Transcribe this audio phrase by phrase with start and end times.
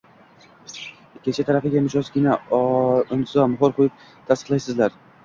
[1.19, 4.99] ikkinchi tarafiga mijozingiz imzo, muhr qo‘yib tasdiqlaysizlar.